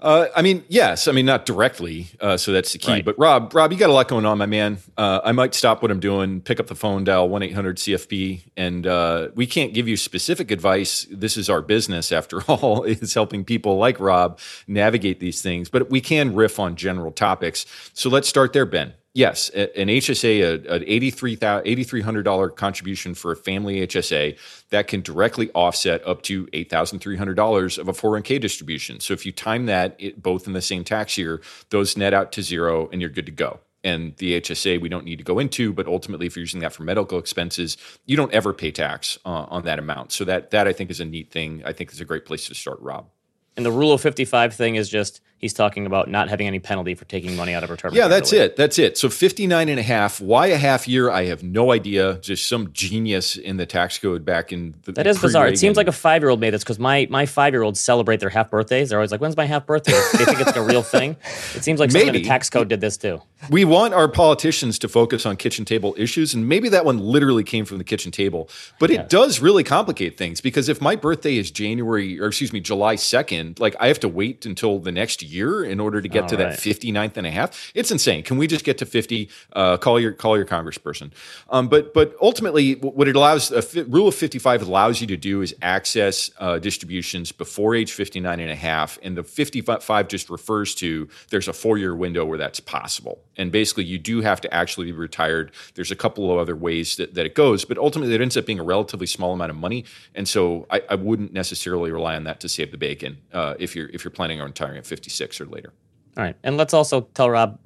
[0.00, 1.08] Uh, I mean, yes.
[1.08, 2.08] I mean, not directly.
[2.20, 2.92] Uh, so that's the key.
[2.92, 3.04] Right.
[3.04, 4.78] But Rob, Rob, you got a lot going on, my man.
[4.96, 7.76] Uh, I might stop what I'm doing, pick up the phone, dial one eight hundred
[7.76, 11.06] CFP, and uh, we can't give you specific advice.
[11.10, 15.68] This is our business, after all, is helping people like Rob navigate these things.
[15.68, 17.66] But we can riff on general topics.
[17.92, 18.94] So let's start there, Ben.
[19.12, 24.38] Yes, an HSA, an $8,300 contribution for a family HSA
[24.70, 29.00] that can directly offset up to $8,300 of a 401k distribution.
[29.00, 32.30] So if you time that it, both in the same tax year, those net out
[32.32, 33.58] to zero and you're good to go.
[33.82, 36.72] And the HSA we don't need to go into, but ultimately, if you're using that
[36.72, 40.12] for medical expenses, you don't ever pay tax uh, on that amount.
[40.12, 41.62] So that that I think is a neat thing.
[41.64, 43.08] I think is a great place to start, Rob.
[43.56, 46.94] And the rule of 55 thing is just he's talking about not having any penalty
[46.94, 47.96] for taking money out of retirement.
[47.96, 48.56] Yeah, that's it.
[48.56, 48.96] That's it.
[48.96, 50.20] So 59 and a half.
[50.20, 51.10] Why a half year?
[51.10, 52.18] I have no idea.
[52.20, 55.48] Just some genius in the tax code back in the That is bizarre.
[55.48, 57.80] It seems like a five year old made this because my, my five year olds
[57.80, 58.90] celebrate their half birthdays.
[58.90, 59.92] They're always like, when's my half birthday?
[60.12, 61.16] they think it's like a real thing.
[61.54, 63.22] It seems like maybe the tax code did this too.
[63.48, 67.42] We want our politicians to focus on kitchen table issues, and maybe that one literally
[67.42, 68.50] came from the kitchen table.
[68.78, 69.08] But it yes.
[69.08, 73.39] does really complicate things because if my birthday is January or excuse me, July 2nd,
[73.40, 76.28] bacon, like I have to wait until the next year in order to get All
[76.30, 76.50] to right.
[76.50, 77.72] that 59th and a half.
[77.74, 78.22] It's insane.
[78.22, 79.28] Can we just get to 50?
[79.52, 81.12] Uh, call your call your congressperson.
[81.48, 85.16] Um, but but ultimately, what it allows a fi- rule of 55 allows you to
[85.16, 90.30] do is access uh, distributions before age 59 and a half, and the 55 just
[90.30, 93.20] refers to there's a four year window where that's possible.
[93.36, 95.52] And basically, you do have to actually be retired.
[95.74, 98.46] There's a couple of other ways that, that it goes, but ultimately, it ends up
[98.46, 99.84] being a relatively small amount of money.
[100.14, 103.74] And so, I, I wouldn't necessarily rely on that to save the bacon uh, if
[103.76, 105.72] you're if you're planning on retiring at 56 or later.
[106.16, 106.36] All right.
[106.42, 107.58] And let's also tell Rob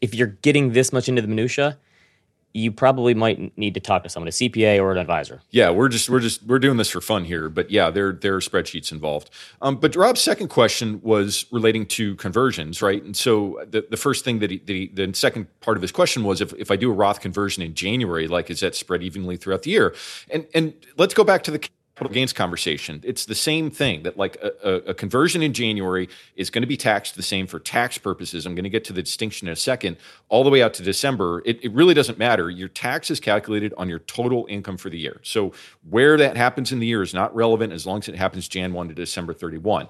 [0.00, 1.78] if you're getting this much into the minutia,
[2.54, 5.42] you probably might need to talk to someone, a CPA or an advisor.
[5.50, 8.34] Yeah, we're just we're just we're doing this for fun here, but yeah, there there
[8.34, 9.30] are spreadsheets involved.
[9.60, 13.02] Um, but Rob's second question was relating to conversions, right?
[13.02, 15.92] And so the, the first thing that he, that he the second part of his
[15.92, 19.02] question was if if I do a Roth conversion in January, like is that spread
[19.02, 19.94] evenly throughout the year?
[20.30, 23.00] And and let's go back to the capital gains conversation.
[23.02, 26.76] It's the same thing that like a, a, conversion in January is going to be
[26.76, 28.46] taxed the same for tax purposes.
[28.46, 29.96] I'm going to get to the distinction in a second.
[30.28, 32.50] All the way out to December, it, it really doesn't matter.
[32.50, 35.18] Your tax is calculated on your total income for the year.
[35.24, 35.52] So
[35.90, 38.72] where that happens in the year is not relevant as long as it happens Jan
[38.72, 39.88] 1 to December 31.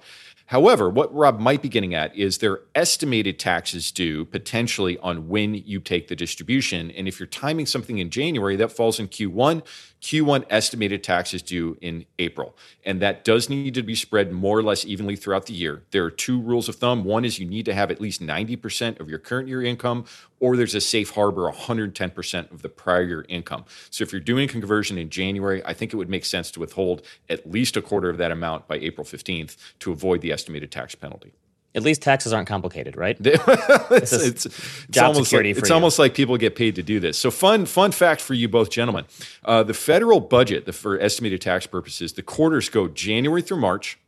[0.49, 5.29] However, what Rob might be getting at is there are estimated taxes due potentially on
[5.29, 6.90] when you take the distribution.
[6.92, 9.62] And if you're timing something in January, that falls in Q1.
[10.00, 12.56] Q1 estimated taxes due in April.
[12.84, 15.82] And that does need to be spread more or less evenly throughout the year.
[15.90, 17.04] There are two rules of thumb.
[17.04, 20.04] One is you need to have at least 90% of your current year income,
[20.40, 23.64] or there's a safe harbor 110% of the prior year income.
[23.90, 27.02] So if you're doing conversion in January, I think it would make sense to withhold
[27.28, 30.94] at least a quarter of that amount by April 15th to avoid the estimated tax
[30.94, 31.32] penalty.
[31.74, 33.16] At least taxes aren't complicated, right?
[33.20, 35.74] it's, it's, it's job almost security like, for it's you.
[35.74, 37.18] almost like people get paid to do this.
[37.18, 39.04] So fun fun fact for you both gentlemen.
[39.44, 43.98] Uh, the federal budget the, for estimated tax purposes, the quarters go January through March,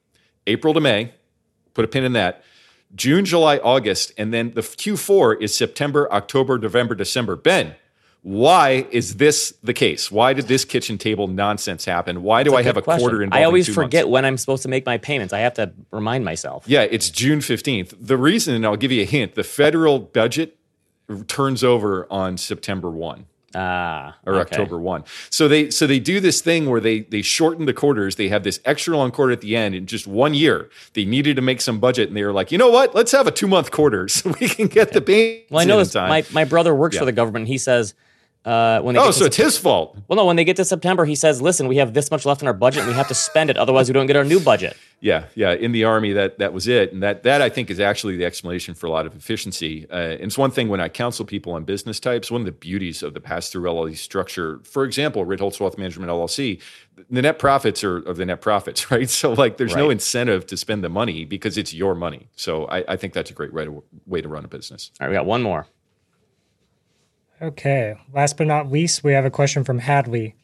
[0.46, 1.12] April to May.
[1.74, 2.42] Put a pin in that.
[2.94, 7.36] June, July, August, and then the Q4 is September, October, November, December.
[7.36, 7.76] Ben,
[8.22, 10.10] why is this the case?
[10.10, 12.22] Why did this kitchen table nonsense happen?
[12.22, 13.00] Why do I have a question.
[13.00, 13.32] quarter in?
[13.32, 15.32] I always forget when I'm supposed to make my payments.
[15.32, 16.64] I have to remind myself.
[16.66, 17.94] Yeah, it's June 15th.
[17.98, 20.58] The reason, and I'll give you a hint, the federal budget
[21.28, 24.42] turns over on September 1 Ah, or okay.
[24.42, 25.02] October 1.
[25.28, 28.14] So they so they do this thing where they they shorten the quarters.
[28.14, 30.70] They have this extra long quarter at the end in just one year.
[30.92, 32.94] They needed to make some budget and they were like, "You know what?
[32.94, 36.24] Let's have a 2-month quarter so we can get the payments Well, I time." my,
[36.32, 37.00] my brother works Yeah.
[37.00, 37.48] for the government.
[37.48, 37.94] He says
[38.44, 39.98] uh, when they oh, so it's his fault.
[40.08, 42.40] well, no, when they get to September, he says, "Listen, we have this much left
[42.40, 43.58] in our budget, and we have to spend it.
[43.58, 45.54] Otherwise, we don't get our new budget." Yeah, yeah.
[45.54, 48.26] In the army, that that was it, and that that I think is actually the
[48.26, 49.86] explanation for a lot of efficiency.
[49.90, 52.30] Uh, and it's one thing when I counsel people on business types.
[52.30, 56.60] One of the beauties of the pass-through LLC structure, for example, Ritholtz Wealth Management LLC,
[57.08, 59.08] the net profits are, of the net profits, right?
[59.08, 62.28] So like, there's no incentive to spend the money because it's your money.
[62.36, 64.90] So I, I think that's a great way to way to run a business.
[65.00, 65.66] All right, we got one more.
[67.42, 67.94] Okay.
[68.12, 70.34] Last but not least, we have a question from Hadley.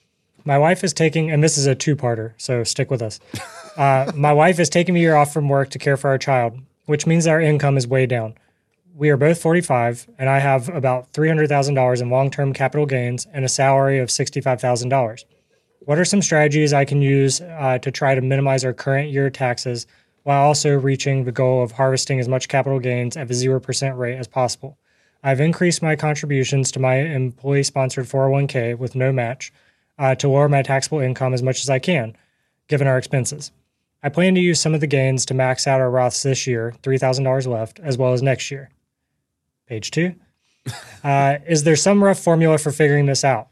[0.45, 3.21] My wife is taking, and this is a two parter, so stick with us.
[3.77, 6.59] Uh, my wife is taking a year off from work to care for our child,
[6.87, 8.35] which means our income is way down.
[8.95, 13.45] We are both 45, and I have about $300,000 in long term capital gains and
[13.45, 15.25] a salary of $65,000.
[15.81, 19.29] What are some strategies I can use uh, to try to minimize our current year
[19.29, 19.87] taxes
[20.23, 24.17] while also reaching the goal of harvesting as much capital gains at a 0% rate
[24.17, 24.79] as possible?
[25.23, 29.53] I've increased my contributions to my employee sponsored 401k with no match
[29.99, 32.17] uh, to lower my taxable income as much as I can,
[32.69, 33.51] given our expenses.
[34.03, 36.75] I plan to use some of the gains to max out our Roths this year,
[36.83, 38.71] $3,000 left, as well as next year.
[39.67, 40.15] Page two.
[41.05, 43.47] Uh, is there some rough formula for figuring this out?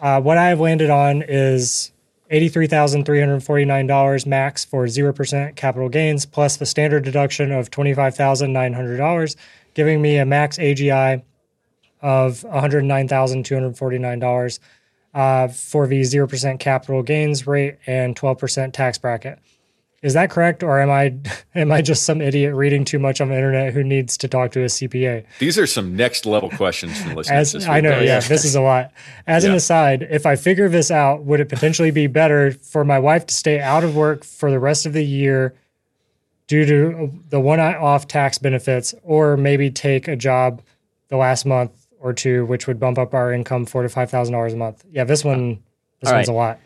[0.00, 1.92] Uh, what I have landed on is
[2.30, 9.36] $83,349 max for 0% capital gains plus the standard deduction of $25,900,
[9.78, 11.22] giving me a max AGI
[12.02, 14.58] of $109,249
[15.14, 19.38] uh, for the 0% capital gains rate and 12% tax bracket.
[20.02, 21.14] Is that correct, or am I
[21.54, 24.50] am I just some idiot reading too much on the internet who needs to talk
[24.52, 25.24] to a CPA?
[25.38, 27.54] These are some next level questions from listeners.
[27.54, 28.20] As I know, Oh, yeah, yeah.
[28.20, 28.90] this is a lot.
[29.28, 32.98] As an aside, if I figure this out, would it potentially be better for my
[32.98, 35.54] wife to stay out of work for the rest of the year
[36.48, 40.60] due to the one-off tax benefits, or maybe take a job
[41.08, 44.32] the last month or two, which would bump up our income four to five thousand
[44.32, 44.84] dollars a month?
[44.90, 45.62] Yeah, this one,
[46.00, 46.34] this All one's right.
[46.34, 46.60] a lot.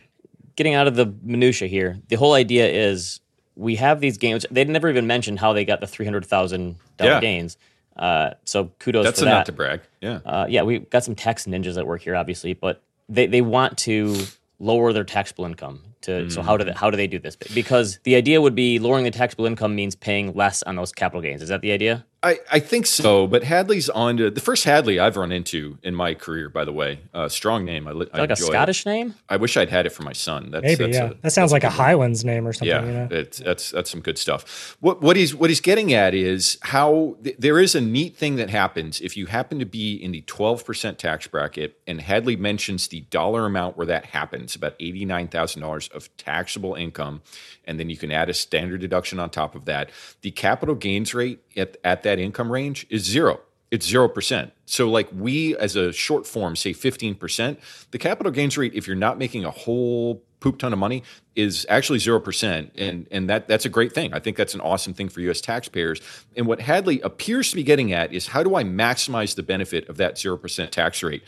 [0.57, 3.21] Getting out of the minutia here, the whole idea is
[3.57, 4.47] we have these games.
[4.51, 7.07] They never even mentioned how they got the three hundred thousand Yeah.
[7.09, 7.57] dollar gains.
[7.97, 9.35] Uh, so kudos That's for a that.
[9.35, 9.81] not to brag.
[10.01, 10.21] Yeah.
[10.25, 13.77] uh, yeah, we've got some tax ninjas at work here, obviously, but they, they want
[13.79, 14.17] to
[14.59, 15.83] lower their taxable income.
[16.03, 17.37] To so how do they, how do they do this?
[17.37, 21.21] Because the idea would be lowering the taxable income means paying less on those capital
[21.23, 21.43] gains.
[21.43, 22.05] Is that the idea?
[22.25, 25.93] I, I think so, but Hadley's on to the first Hadley I've run into in
[25.93, 26.49] my career.
[26.49, 27.89] By the way, uh, strong name.
[27.89, 28.91] I, li- I Like a Scottish It.
[28.91, 29.15] name?
[29.29, 30.53] I wish I'd had it for my son.
[30.53, 31.11] That's, Maybe, that's yeah.
[31.11, 31.73] a- that sounds like a good.
[31.73, 32.69] Highlands name or something.
[32.69, 33.09] Yeah, you know?
[33.11, 34.77] it's, that's that's that's some good stuff.
[34.79, 38.37] What what he's what he's getting at is how th- there is a neat thing
[38.37, 42.37] that happens if you happen to be in the twelve percent tax bracket, and Hadley
[42.37, 47.23] mentions the dollar amount where that happens, about eighty nine thousand dollars of taxable income,
[47.65, 49.91] and then you can add a standard deduction on top of that.
[50.23, 53.41] The capital gains rate at at that income range is zero.
[53.71, 54.53] It's zero percent.
[54.67, 57.59] So, like we as a short form say fifteen percent,
[57.91, 61.03] the capital gains rate, if you're not making a whole poop ton of money,
[61.35, 64.13] is actually zero percent, and and that that's a great thing.
[64.13, 65.41] I think that's an awesome thing for U.S.
[65.41, 66.03] taxpayers.
[66.37, 69.89] And what Hadley appears to be getting at is how do I maximize the benefit
[69.89, 71.23] of that zero percent tax rate?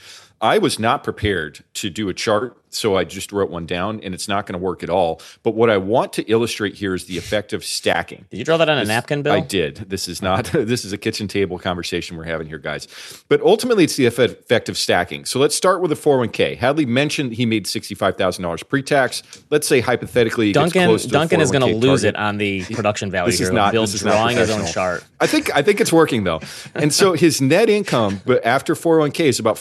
[0.45, 4.13] I was not prepared to do a chart, so I just wrote one down, and
[4.13, 5.23] it's not going to work at all.
[5.43, 8.27] But what I want to illustrate here is the effect of stacking.
[8.31, 9.33] Did you draw that on a napkin, Bill?
[9.33, 9.77] I did.
[9.89, 10.51] This is not.
[10.75, 12.89] This is a kitchen table conversation we're having here, guys.
[13.29, 15.25] But ultimately, it's the effect of stacking.
[15.25, 16.59] So let's start with a 401k.
[16.59, 19.23] Hadley mentioned he made sixty-five thousand dollars pre-tax.
[19.51, 22.17] Let's say hypothetically, Duncan close to the Duncan is going to oh lose target.
[22.17, 23.49] it on the production value This here.
[23.49, 23.73] is not.
[23.73, 25.05] Bill's this is not drawing his own chart.
[25.21, 25.55] I think.
[25.55, 26.41] I think it's working though.
[26.75, 29.57] And so his net income, but after 401k is about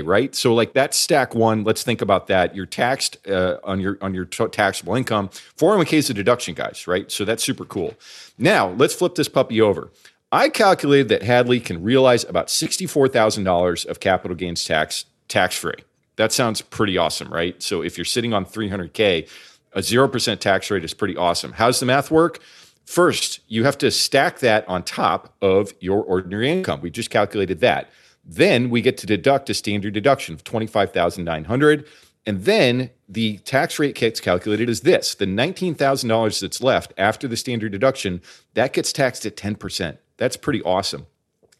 [0.00, 0.34] 45k, right?
[0.34, 1.64] So like that's stack one.
[1.64, 2.54] Let's think about that.
[2.54, 5.28] You're taxed uh, on your on your t- taxable income.
[5.56, 7.10] 401k is a deduction, guys, right?
[7.10, 7.94] So that's super cool.
[8.38, 9.90] Now let's flip this puppy over.
[10.32, 15.56] I calculated that Hadley can realize about sixty-four thousand dollars of capital gains tax tax
[15.56, 15.74] free.
[16.16, 17.60] That sounds pretty awesome, right?
[17.62, 19.28] So if you're sitting on 300k,
[19.72, 21.52] a zero percent tax rate is pretty awesome.
[21.52, 22.40] How's the math work?
[22.84, 26.80] First, you have to stack that on top of your ordinary income.
[26.80, 27.88] We just calculated that.
[28.24, 31.86] Then we get to deduct a standard deduction of 25,900
[32.26, 35.14] and then the tax rate gets calculated as this.
[35.14, 38.20] The $19,000 that's left after the standard deduction,
[38.54, 39.98] that gets taxed at 10%.
[40.16, 41.06] That's pretty awesome.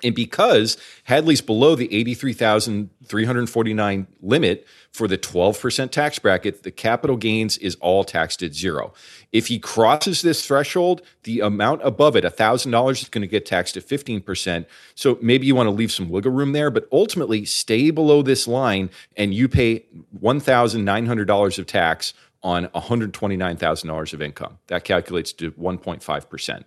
[0.03, 7.59] And because Hadley's below the 83,349 limit for the 12% tax bracket, the capital gains
[7.59, 8.95] is all taxed at zero.
[9.33, 13.77] If he crosses this threshold, the amount above it, $1,000, is going to get taxed
[13.77, 14.67] at 15%.
[14.95, 18.49] So maybe you want to leave some wiggle room there, but ultimately stay below this
[18.49, 19.85] line and you pay
[20.21, 24.59] $1,900 of tax on $129,000 of income.
[24.69, 26.65] That calculates to 1.5%.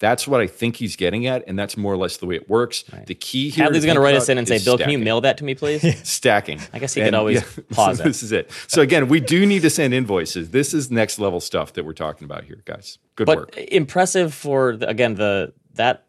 [0.00, 2.48] That's what I think he's getting at, and that's more or less the way it
[2.48, 2.84] works.
[3.06, 4.88] The key here Hadley's going to think write us in and say, is Bill, can
[4.88, 5.82] you mail that to me, please?
[6.08, 6.58] stacking.
[6.72, 8.04] I guess he could always pause it.
[8.04, 8.50] This is it.
[8.66, 10.50] So again, we do need to send invoices.
[10.50, 12.98] This is next level stuff that we're talking about here, guys.
[13.14, 13.56] Good but work.
[13.58, 16.06] impressive for again the that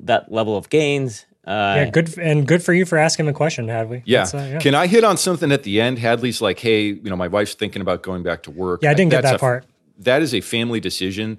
[0.00, 1.24] that level of gains.
[1.46, 4.02] Uh, Yeah, good and good for you for asking the question, Hadley.
[4.04, 4.26] Yeah.
[4.26, 5.98] That's, uh, Can I hit on something at the end?
[5.98, 8.82] Hadley's like, hey, you know, my wife's thinking about going back to work.
[8.82, 9.66] Yeah, I didn't get That's that a- part.
[9.98, 11.38] That is a family decision.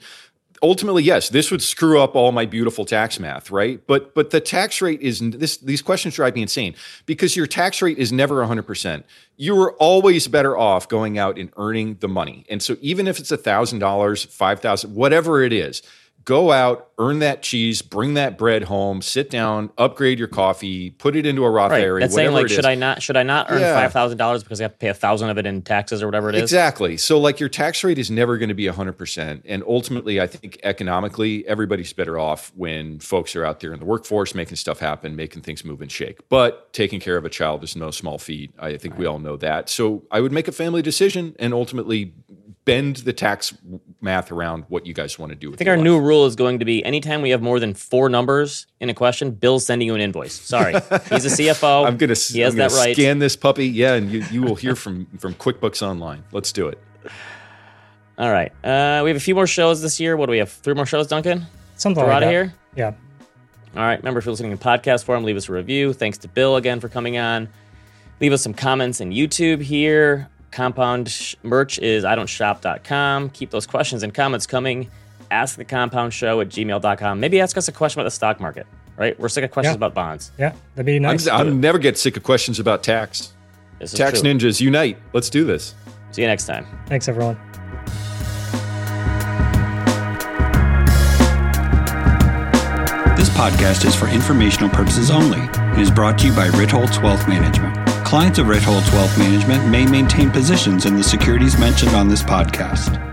[0.64, 3.86] Ultimately, yes, this would screw up all my beautiful tax math, right?
[3.86, 5.58] But but the tax rate is this.
[5.58, 6.74] These questions drive me insane
[7.06, 8.64] because your tax rate is never 100.
[8.64, 12.46] percent You are always better off going out and earning the money.
[12.50, 15.82] And so even if it's a thousand dollars, five thousand, whatever it is,
[16.26, 21.16] go out, earn that cheese, bring that bread home, sit down, upgrade your coffee, put
[21.16, 21.84] it into a Roth right.
[21.84, 22.00] IRA.
[22.00, 22.66] That's saying like, should.
[22.66, 23.74] I not should I not earn Yeah.
[23.74, 26.08] five thousand dollars because I have to pay a thousand of it in taxes or
[26.08, 26.42] whatever it is?
[26.44, 26.98] Exactly.
[26.98, 29.42] So, like, your tax rate is never going to be 100%.
[29.46, 33.86] And ultimately, I think economically, everybody's better off when folks are out there in the
[33.86, 36.28] workforce making stuff happen, making things move and shake.
[36.30, 38.54] But taking care of a child is no small feat.
[38.60, 39.70] I think we all know that.
[39.70, 42.14] So, I would make a family decision and ultimately
[42.66, 43.54] bend the tax
[44.04, 46.36] math around what you guys want to do with I think our new rule is
[46.36, 49.88] going to be anytime we have more than four numbers in a question, Bill's sending
[49.88, 50.34] you an invoice.
[50.34, 50.74] Sorry,
[51.10, 51.88] he's a CFO.
[51.88, 52.96] I'm gonna, he has I'm that right.
[52.96, 53.68] scan this puppy.
[53.68, 56.24] Yeah, and you, you will hear from from QuickBooks Online.
[56.32, 56.80] Let's do it.
[58.18, 60.16] All right, uh, we have a few more shows this year.
[60.18, 60.52] What do we have?
[60.52, 61.46] Three more shows, Duncan.
[61.76, 62.54] Something We're like out of here.
[62.76, 62.94] Yeah.
[63.76, 63.98] All right.
[63.98, 65.94] Remember, if you're listening to podcast form, leave us a review.
[65.94, 67.50] Thanks to Bill again for coming on.
[68.22, 70.30] Leave us some comments in YouTube here.
[70.54, 73.30] Compound merch is idon'tshop.com.
[73.32, 74.90] Keep those questions and comments coming.
[75.32, 77.20] Ask the compound show at gmail.com.
[77.20, 79.20] Maybe ask us a question about the stock market, right?
[79.20, 79.78] We're sick of questions Yeah.
[79.78, 80.32] about bonds.
[80.38, 80.54] Yeah.
[80.76, 81.28] That'd be I'm, nice.
[81.28, 83.34] I'm never get sick of questions about tax.
[83.80, 84.30] This is Tax true.
[84.32, 84.98] ninjas unite.
[85.12, 85.74] Let's do this.
[86.12, 86.68] See you next time.
[86.86, 87.38] Thanks, everyone.
[93.18, 97.28] This podcast is for informational purposes only and is brought to you by Ritholtz Wealth
[97.28, 97.83] Management.
[98.14, 103.13] Clients of Ritholtz Wealth Management may maintain positions in the securities mentioned on this podcast.